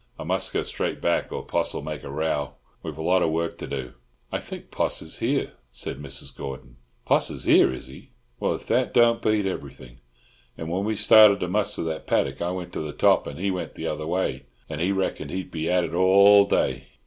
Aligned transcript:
I 0.17 0.23
must 0.23 0.51
go 0.51 0.63
straight 0.63 0.99
back, 0.99 1.31
or 1.31 1.45
Poss'll 1.45 1.83
make 1.83 2.03
a 2.03 2.09
row. 2.09 2.55
We've 2.81 2.97
a 2.97 3.03
lot 3.03 3.21
of 3.21 3.29
work 3.29 3.59
to 3.59 3.67
do." 3.67 3.93
"I 4.31 4.39
think 4.39 4.71
Poss 4.71 4.99
is 5.03 5.19
here," 5.19 5.51
said 5.71 5.99
Mrs. 6.01 6.35
Gordon. 6.35 6.77
"Poss 7.05 7.29
is 7.29 7.43
here, 7.43 7.71
is 7.71 7.85
he? 7.85 8.09
Well, 8.39 8.55
if 8.55 8.65
that 8.65 8.95
don't 8.95 9.21
beat 9.21 9.45
everything! 9.45 9.99
And 10.57 10.71
when 10.71 10.85
we 10.85 10.95
started 10.95 11.39
to 11.41 11.47
muster 11.47 11.83
that 11.83 12.07
paddock 12.07 12.41
I 12.41 12.49
went 12.49 12.73
to 12.73 12.79
the 12.81 12.93
top, 12.93 13.27
and 13.27 13.37
he 13.37 13.51
went 13.51 13.75
the 13.75 13.85
other 13.85 14.07
way, 14.07 14.47
and 14.67 14.81
he 14.81 14.91
reckoned 14.91 15.29
to 15.29 15.45
be 15.45 15.69
at 15.69 15.83
it 15.83 15.93
all 15.93 16.45
day. 16.47 16.87